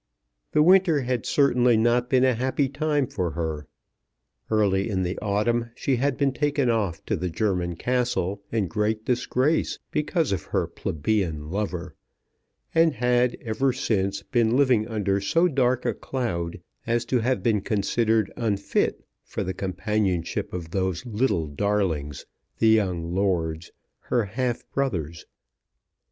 [0.53, 3.67] The winter had certainly not been a happy time for her.
[4.49, 9.05] Early in the autumn she had been taken off to the German castle in great
[9.05, 11.93] disgrace because of her plebeian lover,
[12.73, 17.61] and had, ever since, been living under so dark a cloud, as to have been
[17.61, 22.25] considered unfit for the companionship of those little darlings,
[22.57, 25.27] the young lords, her half brothers.